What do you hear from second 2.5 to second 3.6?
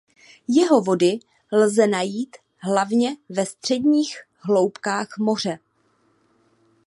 hlavně ve